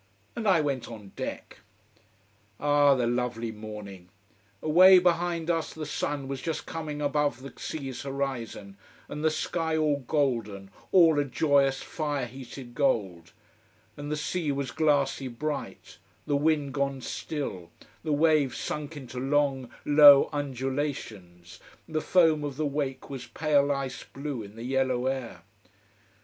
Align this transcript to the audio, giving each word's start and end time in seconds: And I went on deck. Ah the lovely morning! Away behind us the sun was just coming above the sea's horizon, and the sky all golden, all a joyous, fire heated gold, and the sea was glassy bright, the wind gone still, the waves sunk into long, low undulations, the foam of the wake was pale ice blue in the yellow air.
And 0.35 0.47
I 0.47 0.61
went 0.61 0.87
on 0.89 1.09
deck. 1.15 1.59
Ah 2.59 2.95
the 2.95 3.05
lovely 3.05 3.51
morning! 3.51 4.09
Away 4.63 4.97
behind 4.97 5.51
us 5.51 5.73
the 5.75 5.85
sun 5.85 6.27
was 6.27 6.41
just 6.41 6.65
coming 6.65 7.03
above 7.03 7.43
the 7.43 7.53
sea's 7.55 8.01
horizon, 8.01 8.77
and 9.07 9.23
the 9.23 9.29
sky 9.29 9.77
all 9.77 9.97
golden, 9.99 10.71
all 10.91 11.19
a 11.19 11.23
joyous, 11.23 11.83
fire 11.83 12.25
heated 12.25 12.73
gold, 12.73 13.31
and 13.95 14.11
the 14.11 14.17
sea 14.17 14.51
was 14.51 14.71
glassy 14.71 15.27
bright, 15.27 15.99
the 16.25 16.35
wind 16.35 16.73
gone 16.73 17.01
still, 17.01 17.69
the 18.03 18.11
waves 18.11 18.57
sunk 18.57 18.97
into 18.97 19.19
long, 19.19 19.69
low 19.85 20.29
undulations, 20.33 21.59
the 21.87 22.01
foam 22.01 22.43
of 22.43 22.57
the 22.57 22.65
wake 22.65 23.07
was 23.11 23.27
pale 23.27 23.71
ice 23.71 24.03
blue 24.03 24.41
in 24.41 24.55
the 24.55 24.63
yellow 24.65 25.05
air. 25.05 25.43